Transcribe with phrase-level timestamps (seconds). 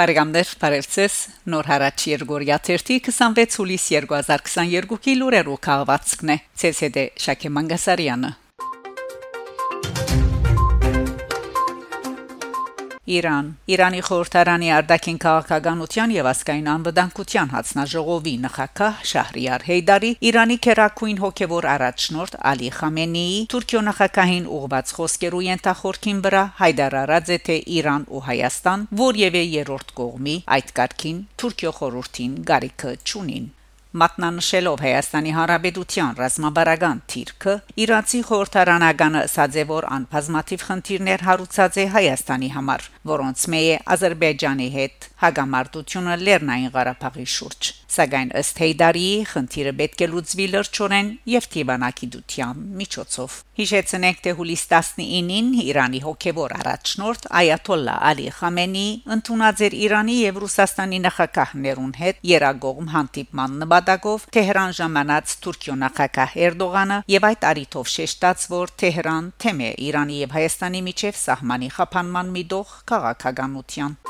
[0.00, 1.14] Բարեկամներ, բարևձեզ։
[1.52, 6.36] Նոր հարաճ Երգորիա 26 հուլիս 2022-ի լուրերով քաղվածքն է։
[6.70, 8.30] ՑՍԴ Շակե Մանգասարյանը։
[13.10, 21.68] Իրան Իրանի խորհրդարանի արտաքին քաղաքականության եւ ասկային անվտանգության հանձնաժողովի նախակահ Շահրիար Հեյդարի Իրանի քերակույն հոգեվոր
[21.74, 28.90] առաջնորդ Ալի Խամենեի Թուրքիո նախակահին ուղված խոսքերու ենթախորքին վրա հայտարարած է թե Իրան ու Հայաստան
[29.04, 33.48] որևէ երրորդ կողմի այդ կարգին Թուրքիո խորհրդին գարիքը չունին
[33.90, 43.46] Մատնանշելով Հայաստանի Հանրապետության ռազմաբարական թիրքը Իրացի խորհրդարանականը սաձևոր անբազմաթիվ խնդիրներ հարուցած է Հայաստանի համար, որոնց
[43.50, 50.46] մեյ է Ադրբեջանի հետ հագամարտությունը Լեռնային Ղարաբաղի շուրջ։ Սակայն ըստ Հեյդարի խնդիրը պետք է լուծվի
[50.54, 58.86] լրջորեն եւ Տիվանակի դության միջոցով։ Հիշեցնենք թե հուլիս 19-ին Իրանի հոգեվոր առաջնորդ Այաթոլլա Ալի Խամենի
[59.16, 67.02] ընդունած էր Իրանի եւ Ռուսաստանի նախագահներուն հետ երագողմ հանդիպման նպատակով Թեհրան ժամանած Թուրքիո նախագահ Էրդողանը
[67.16, 72.74] եւ այդ արիթով շեշտած որ Թեհրան թեմ է Իրանի եւ Հայաստանի միջև սահմանի խափանման միտող
[72.94, 74.00] քաղաքականության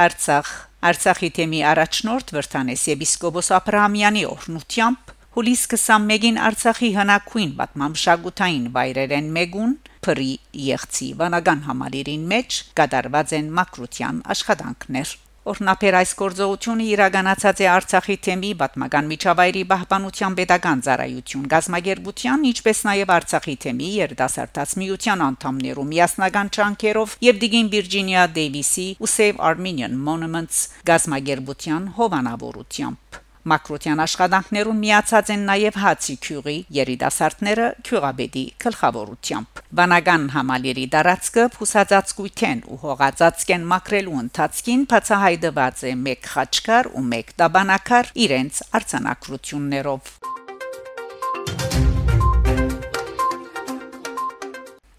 [0.00, 0.50] Արցախ
[0.88, 9.74] Արցախի թեմի առաջնորդ Վրթանես եպիսկոպոս Աբրահամյանի օրնությամբ հուլիս 21-ին Արցախի հնակույն պատմամշակութային վայրերեն մեգուն
[10.06, 10.30] Փրի
[10.70, 15.12] Եղցի վանական համալիրին մեջ կատարված են մակրության աշխատանքներ
[15.50, 23.14] Օրնապեր այս գործողությունը իրականացած է Արցախի թեմի պատմական միջավայրի պահպանության pedagogan ծառայություն գազագերբության ինչպես նաև
[23.16, 30.62] Արցախի թեմի երդասարտած միության անդամներու միասնական ճանկերով եւ Դիգին Վիրջինիա Դեյվիսի ու Save Armenian Monuments
[30.92, 41.46] գազագերբության հովանավորությամբ Մակրոտյան աշխատանքներուն միացած են նաև հացի քյուղի երիտասարդները քյուղաբեդի գլխավորությամբ։ Վանական համալիրի դարածքը
[41.56, 50.14] փուսածածկույթեն ու հողածածկեն մակրելու ընթացքին բացահայտված է մեկ խաչկար ու մեկ տաբանակար իրենց արցանակրություններով։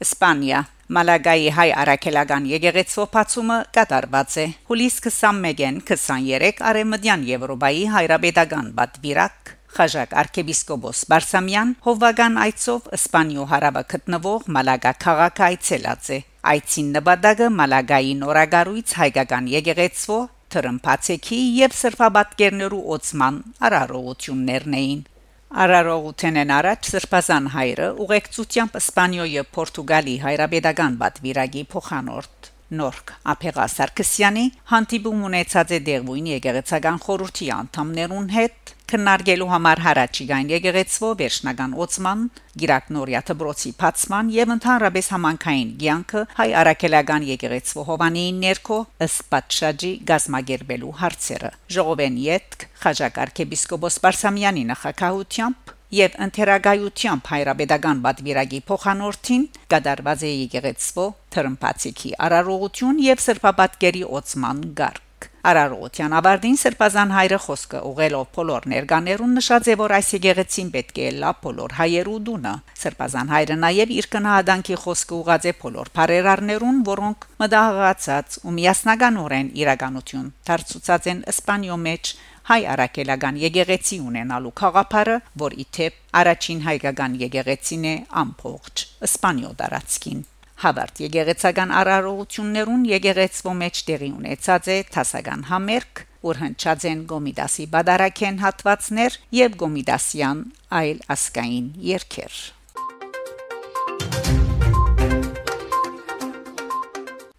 [0.00, 9.52] Իսպանիա Մալագայի հայ արաքելական եկեղեցու փացումը կատարված է հուլիս 21-ին 23 արեմդյան Եվրոպայի հայրաբեդական բատվիրակ
[9.76, 16.18] Խաժակ arczepiskopos Բարսամյան հովվական այցով Իսպանիո հարավը գտնվող Մալագա քաղաքը այցելած է
[16.54, 20.20] այցին նպատակը Մալագայի նորագարույց հայկական եկեղեցու
[20.56, 23.40] թրմփացեքի եւ սրբաբատկերներու օծման
[23.70, 25.06] արարողություններն էին
[25.50, 32.50] Արարողութեն են առաջ Սրբազան հայրը ուղեկցությամբ Իսպանիոյի Պորտուգալի հայրաբեդական բատվիրագի փոխանորդ
[32.80, 41.10] Նորք Ափեգա Սարգսյանի հանդիպում ունեցած է Դերվույն եկեղեցական խորհրդի անդամներուն հետ քննարկելու համար հարաճիգան եկեղեցվո
[41.20, 42.22] վերջնական Օցման
[42.60, 50.94] Գիրակնորիա Թբրոցի Փացման եւ ընդհանրապես համանքային ցանկը հայ արաքելական եկեղեցվո Հովանեին ներքո ըստ պատշաճի գազմագերբելու
[51.02, 61.06] հարցերը Ժողովեն յետք Խաչակ arczepiskopos Պարսամյանի նախակահությամբ եւ ընթերագայությամբ հայրաբեդական բադվիրագի փոխանորդին կդարված է եկեղեցվո
[61.36, 65.09] թրմփացիկի արարողություն եւ սրբապատկերի Օցման գարկ
[65.40, 71.06] Արարողության ավարտին Սրբազան հայրը խոսքը ուղելով բոլոր ներկաներուն նշած է որ այս եկեղեցին պետք է
[71.16, 77.28] լա բոլոր հայերու դունը Սրբազան հայրը նաև իր կնահատանքի խոսքը ուղած է բոլոր բարերարներուն որոնք
[77.40, 82.12] մտահղացած ու միասնականորեն իրականություն դարձուցած են Իսպանիո մեջ
[82.50, 90.20] հայ արաքելական եկեղեցի ունենալու խաղապարը, որ իթեպ առաջին հայկական եկեղեցին է ամփոխ Իսպանիո դարածքին
[90.60, 98.40] Հավարտ եկեղեցական արարողություններուն եկեղեցվո մեջ տեղի ունեցած է տասական համերկ, որ հնչած են Գոմիդասի բադարակեն
[98.42, 100.42] հատվածներ եւ Գոմիդասյան
[100.80, 102.36] այլ ասկային երկեր։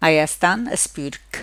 [0.02, 1.40] Հայաստան սպյուրք.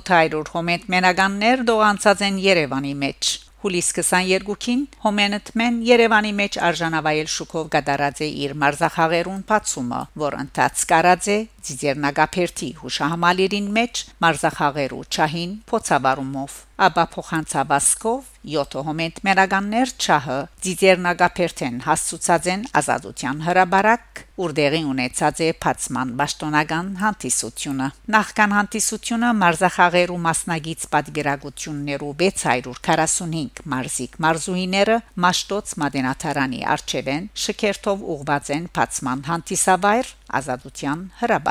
[0.00, 3.30] 800 հոմետ մենագաններ դողանցած են Երևանի մեջ
[3.60, 11.28] Հուլիս 22-ին Հոմենտմեն Երևանի մեջ արժանավայել շուկով գդարած է իր մարզախաղերուն բացումը, որ ընթաց կարած
[11.28, 11.36] է
[11.68, 22.62] Ձիձերնագապերտի հուշահամալիրին մեջ մարզախաղերու ճահին փոցաբարումով ապա փոխանցաբասկով 7 հոմենտ մերագաններ ճահը Ձիձերնագապերտեն հասցուցած են
[22.80, 34.16] ազատության հրաբարակ ուրդեղի ունեցած է փացման պաշտոնական հանդիսությունը նախքան հանդիսությունը մարզախաղերու մասնագից պատգիրակություններու 645 մարզիկ
[34.24, 34.96] մարզուհիները
[35.26, 41.49] Մաշտոց Մադենաթարանի արչևեն շքերթով ուղված են փացման հանդիսավայր ազատության հրաբարակ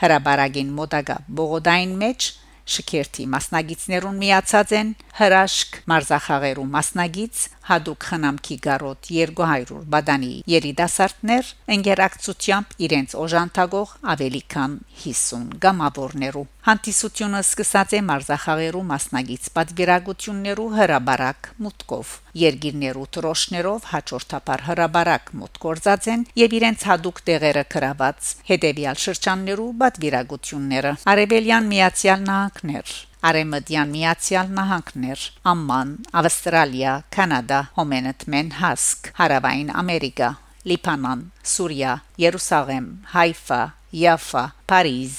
[0.00, 2.28] հրաբարագին մոտակա բողոդային մեջ
[2.66, 4.88] Շքերթի մասնագետներուն միացած են
[5.20, 14.76] հրաշք մարզախաղերու մասնագից հadoop խնամքի գարոտ 200 բադանի երիտասարդներ ընկերակցությամբ իրենց օժանդակող ավելի քան
[15.06, 25.60] 50 գամավորներու հանդիսությունը սկսած է մարզախաղերու մասնագից պատվիրակություններու հրաբարակ մուտկով երգիրներու տրոշներով հաջորդաբար հրաբարակ մուտք
[25.66, 32.26] գործած են եւ իրենց հadoop տեղերը գրաված հետեւյալ շրջաններու պատվիրակությունները արևելյան միացյալ
[32.56, 32.90] նահանգներ
[33.26, 35.88] Արեմդյան Միացյալ Նահանգներ, Ամման,
[36.20, 40.28] Ավստրալիա, Կանադա, Հոմենտմեն Հասկ, Հարավային Ամերիկա,
[40.70, 43.60] Լիբանան, Սուրիա, Երուսաղեմ, Հայֆա,
[44.02, 45.16] Յաֆա, Փարիզ,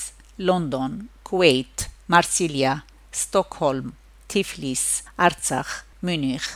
[0.48, 0.96] Լոնդոն,
[1.28, 2.74] Քուվեյթ, Մարսիլիա,
[3.18, 3.92] Ստոկհոլմ,
[4.32, 4.86] Թիֆլիս,
[5.28, 5.76] Արցախ,
[6.08, 6.48] Մյունիխ,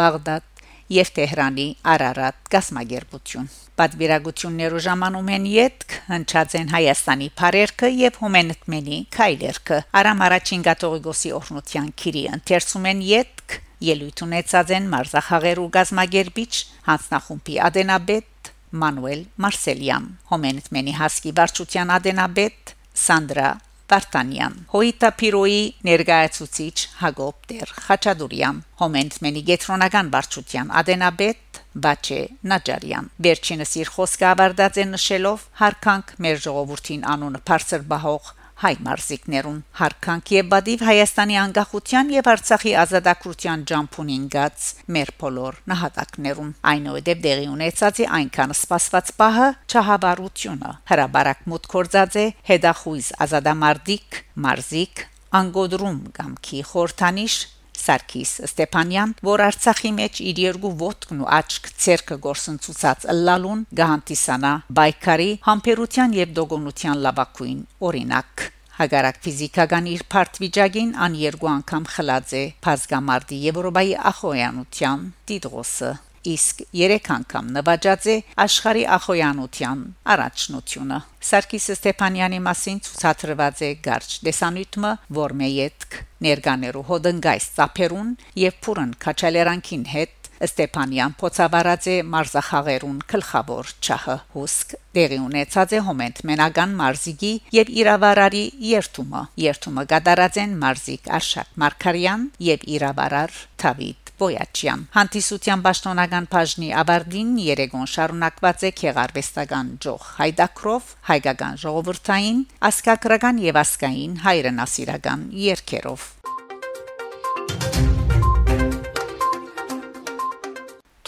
[0.00, 0.49] Բաղդադ
[0.90, 3.48] եւ Տեհրանի Արարատ գասմագերբություն
[3.80, 11.88] Պատվիրակություններու ժամանում են յետք հնչած են Հայաստանի Փարերքը եւ Հոմենտմենի Քայլերքը Արամ առաջին գատողիգոսի օրնության
[12.02, 13.56] քիրի ընթերցում են յետք
[13.90, 16.52] ելույթ ունեցած են մարզախաղերու գազմագերբիչ
[16.90, 18.52] հանձնախումբի ադենաբեդ
[18.82, 20.04] Մանուել Մարսելյան
[20.34, 22.74] Հոմենտմենի հասկի վարչության ադենաբեդ
[23.06, 23.50] Սանդրա
[23.90, 32.20] Վարդանյան Հոյտա Պիրոյի ներկայացուցիչ Հակոբ Տեր Խաչադուրյան Հոմենտմենի գետրոնական վարչության ադենաբեդ Բաչե
[32.52, 39.60] Նաջարյան Վերջինս իր խոսքը ավարտած է նշելով հարկանք մեր ժողովրդին անունը բարձր բահող հայ մարզիկներուն
[39.78, 44.66] հարկանք եւ բադիվ Հայաստանի անկախության եւ Արցախի ազատագրության ջամփունին գած
[44.96, 53.08] մեր բոլոր նահատակներուն այնուհետև դեղի ունեցածի այնքան սպասված պահը չհավարությունը հրաբարակ մուտ կորձած է հետախույզ
[53.26, 55.06] ազատամարտիկ մարզիկ
[55.40, 57.40] անգոդրում գամքի խորթանիշ
[57.80, 65.30] Սարգիս Ստեփանյան, որ Արցախի մեջ իր երկու ոտքն ու աչք ցերկը գործընծուցած լալուն գահանտիսանա բայկարի
[65.48, 67.60] համբերության եւ դոգոնության լավակույն
[67.90, 68.50] օրինակ
[68.80, 75.90] Հագարակ ֆիզիկական իր պարտվիճակին ան երկու անգամ խլած է Փազգամարտի Եվրոպայի ախոյանության տիտղոսը
[76.28, 79.82] իսկ 3 անգամ նվաճած է աշխարհի ախոյանության
[80.14, 80.98] առաջնությունը
[81.30, 88.10] Սարգիս Ստեփանյանի մասին ցուցադրված է Գարչ դեսանյութը Որմեյետք ներկաներու հոդնգայս ծափերուն
[88.44, 96.22] եւ փուրն քաչալերանքին հետ Ստեփանյան փոցավարած է մարզախաղերուն գլխավոր չահը հուսք դեղի ունեցած է հոմենտ
[96.30, 104.80] մենական մարզիկի եւ իրավարարի երթումը երթումը գդարած են մարզիկ Արշակ Մարկարյան եւ իրավարար Թավիթ Բոյաչյան
[104.94, 114.18] հանդիսության պաշտոնական բաժնի ավարտին Երեգոն շարունակված է քեղարվեստական ջող հայդակրով հայկական ժողովրդային ասկակրական եւ ասկային
[114.26, 116.08] հայրենասիրական երգերով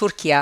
[0.03, 0.41] Թուրքիա.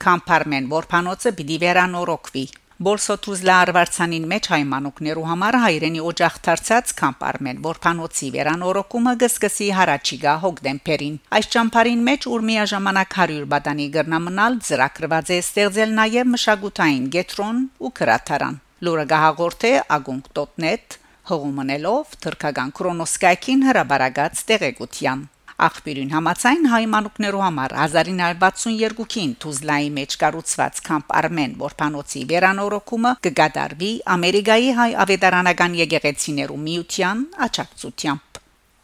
[0.00, 2.42] Կամպարմեն որփանոցը պիտի վերանորոգվի
[2.80, 11.50] Բոլսոթուզլա արվարցանին մեջ հայմանուկներու համար հայրենի օջախ դարձած կամպարմեն որփանոցի վերանորոգումը գսկսի հարաճիգա հոգդեմպերին այս
[11.54, 18.56] ճամփարին մեջ ուր միաժամանակ 100 բադանի գրնամնալ ծրակրված է ստեղծել նաև մշակութային գետրոն ու քրաթարան
[18.88, 20.96] լուրը գահաղորթե ագունք.net
[21.34, 25.28] հողումնելով թրկական կրոնոսկայքին հրաբարագած տեղեկության
[25.60, 34.88] Աղբյուրին համացայն հայմանուկներու համար 1962-ին Թուզլայի մեջ կառուցված Camp Armen որփանոցի վերանորոգումը կգադարվի Ամերիկայի հայ
[35.04, 38.40] ավետարանական եկեղեցիներու միության աջակցությամբ։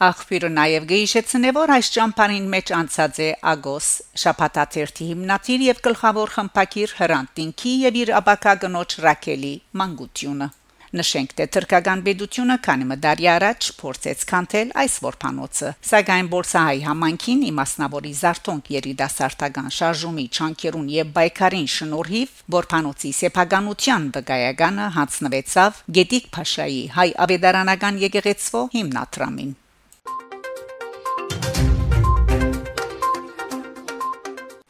[0.07, 3.89] Աղբյուրը նաև գեիշեցնե որ այս ճամփանին մեջ անցած է Ագոս
[4.27, 10.53] շապատաթերթի հիմնադիր եւ գլխավոր խմփակիր Հրանտ Տինքի եւ իր աբակա գնոջ Ռակելի Մանգուտյունը
[10.97, 18.13] Նշենք, թե թրկական բեդությունը քանի մդարի առաջ փորձեց կանթել այս որփանոցը, սակայն Բոլսահայ համանքին իմասնավորի
[18.21, 28.03] Զարթոնք երիտասարդական շարժումի չանկերուն եւ բայկարին շնորհիվ որփանոցի սեփականության վկայականը հանձնվեցավ Գետիկ Փաշայի հայ ավետարանական
[28.07, 29.55] եկեղեցվո հիմնադրամին